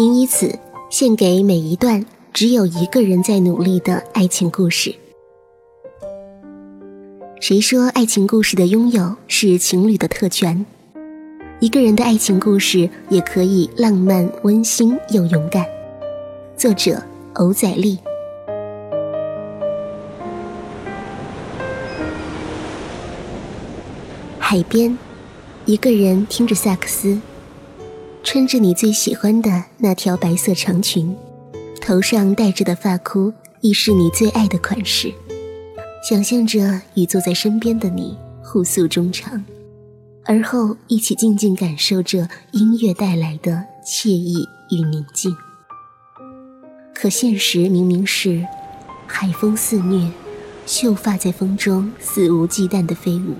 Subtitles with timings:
[0.00, 2.02] 仅以此献给每一段
[2.32, 4.94] 只有一个人在努力的爱情故事。
[7.38, 10.64] 谁说爱情故事的拥有是情侣的特权？
[11.58, 15.66] 一个人的爱情故事也可以浪漫、温馨又勇敢。
[16.56, 17.02] 作者：
[17.34, 17.98] 欧仔丽。
[24.38, 24.96] 海边，
[25.66, 27.20] 一个人听着萨克斯，
[28.22, 31.16] 穿着你最喜欢的那条白色长裙，
[31.80, 35.12] 头上戴着的发箍亦是你最爱的款式。
[36.08, 39.42] 想象着与坐在身边的你互诉衷肠，
[40.24, 45.34] 而后一起静静感受着音乐带来的惬意与宁静。
[46.94, 48.46] 可现实明明是
[49.06, 50.10] 海风肆虐，
[50.66, 53.34] 秀发在风中肆无忌惮的飞舞。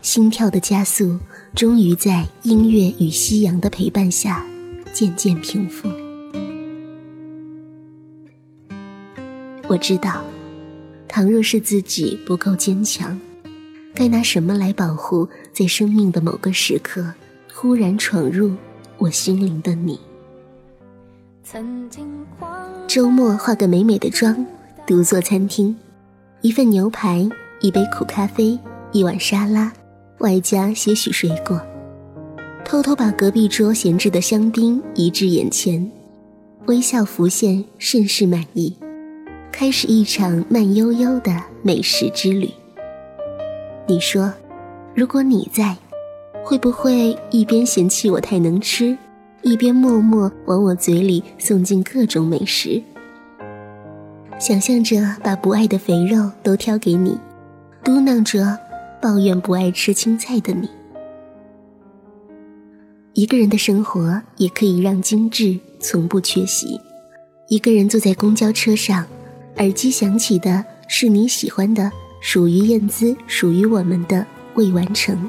[0.00, 1.18] 心跳的加速，
[1.54, 4.44] 终于在音乐与夕阳的陪伴下
[4.92, 5.88] 渐渐平复。
[9.68, 10.24] 我知道，
[11.06, 13.20] 倘若是自己不够坚强，
[13.94, 17.12] 该拿什么来保护在生命的某个时刻
[17.52, 18.52] 忽然闯入
[18.96, 20.00] 我心灵的你？
[22.86, 24.46] 周末化个美美的妆，
[24.86, 25.76] 独坐餐厅，
[26.40, 27.28] 一份牛排，
[27.60, 28.58] 一杯苦咖啡，
[28.92, 29.70] 一碗沙拉。
[30.18, 31.60] 外加些许水果，
[32.64, 35.88] 偷偷把隔壁桌闲置的香槟移至眼前，
[36.66, 38.74] 微笑浮现，甚是满意。
[39.52, 42.50] 开始一场慢悠悠的美食之旅。
[43.86, 44.32] 你说，
[44.92, 45.76] 如果你在，
[46.44, 48.96] 会不会一边嫌弃我太能吃，
[49.42, 52.82] 一边默默往我嘴里送进各种美食？
[54.40, 57.16] 想象着把不爱的肥肉都挑给你，
[57.84, 58.58] 嘟囔着。
[59.00, 60.68] 抱怨不爱吃青菜的你，
[63.14, 66.80] 一个人的生活也可以让精致从不缺席。
[67.48, 69.06] 一个人坐在公交车上，
[69.58, 71.90] 耳机响起的是你喜欢的
[72.20, 75.28] 属于燕姿、属于我们的未完成。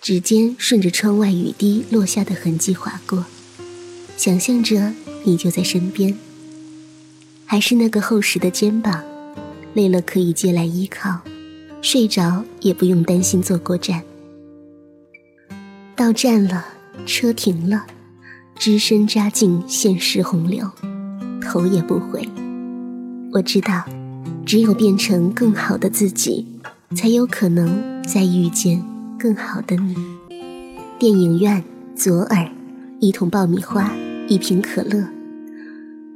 [0.00, 3.24] 指尖顺着窗外雨滴落下的痕迹划过，
[4.16, 4.92] 想象着
[5.22, 6.18] 你就在身边，
[7.44, 9.04] 还是那个厚实的肩膀。
[9.74, 11.20] 累了可以借来依靠，
[11.82, 14.02] 睡着也不用担心坐过站。
[15.96, 16.64] 到站了，
[17.06, 17.84] 车停了，
[18.56, 20.70] 只身扎进现实洪流，
[21.42, 22.28] 头也不回。
[23.32, 23.84] 我知道，
[24.46, 26.46] 只有变成更好的自己，
[26.96, 28.82] 才有可能再遇见
[29.18, 29.94] 更好的你。
[30.98, 31.62] 电影院，
[31.96, 32.48] 左耳，
[33.00, 33.92] 一桶爆米花，
[34.28, 35.04] 一瓶可乐。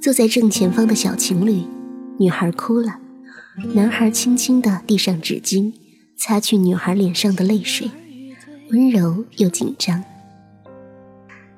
[0.00, 1.62] 坐在正前方的小情侣，
[2.18, 2.96] 女孩哭了。
[3.56, 5.72] 男孩轻轻地递上纸巾，
[6.16, 7.90] 擦去女孩脸上的泪水，
[8.70, 10.02] 温柔又紧张。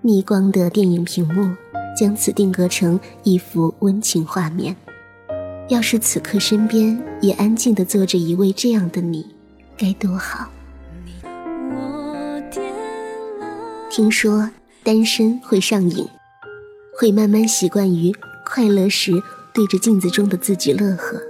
[0.00, 1.54] 逆光的电影屏幕
[1.96, 4.74] 将此定格成一幅温情画面。
[5.68, 9.26] 要是此刻身边也安静地坐着一位这样的你，
[9.76, 10.50] 该多好！
[13.90, 14.50] 听说
[14.82, 16.08] 单身会上瘾，
[16.98, 18.12] 会慢慢习惯于
[18.44, 21.20] 快乐时对着镜子中的自己乐呵。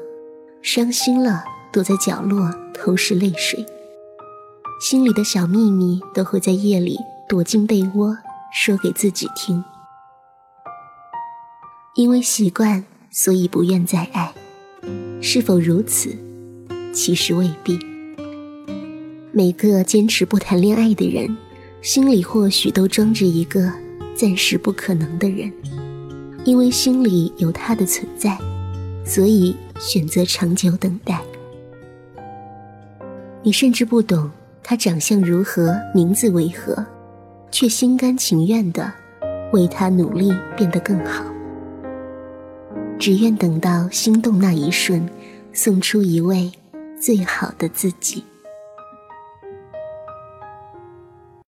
[0.63, 3.67] 伤心了，躲在角落偷拭泪水。
[4.81, 6.97] 心里的小秘密都会在夜里
[7.29, 8.17] 躲进被窝
[8.53, 9.63] 说给自己听。
[11.97, 14.33] 因为习惯，所以不愿再爱。
[15.21, 16.17] 是否如此？
[16.95, 17.77] 其实未必。
[19.33, 21.37] 每个坚持不谈恋爱的人，
[21.81, 23.73] 心里或许都装着一个
[24.15, 25.53] 暂时不可能的人，
[26.45, 28.39] 因为心里有他的存在。
[29.05, 31.21] 所以选择长久等待。
[33.43, 34.31] 你甚至不懂
[34.63, 36.87] 他长相如何，名字为何，
[37.51, 38.93] 却心甘情愿的
[39.53, 41.25] 为他努力变得更好。
[42.99, 45.09] 只愿等到心动那一瞬，
[45.53, 46.53] 送出一位
[47.01, 48.25] 最好的自己。